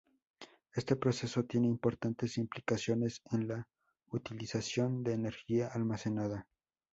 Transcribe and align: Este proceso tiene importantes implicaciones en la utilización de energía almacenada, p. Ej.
Este 0.73 0.95
proceso 0.95 1.43
tiene 1.43 1.67
importantes 1.67 2.39
implicaciones 2.39 3.21
en 3.29 3.47
la 3.47 3.67
utilización 4.09 5.03
de 5.03 5.13
energía 5.13 5.67
almacenada, 5.67 6.37
p. 6.39 6.45
Ej. 6.45 6.45